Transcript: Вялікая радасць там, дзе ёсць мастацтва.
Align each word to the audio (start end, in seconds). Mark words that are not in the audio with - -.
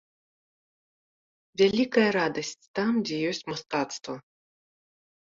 Вялікая 1.63 2.07
радасць 2.19 2.57
там, 2.75 2.91
дзе 3.05 3.23
ёсць 3.33 3.45
мастацтва. 3.55 4.15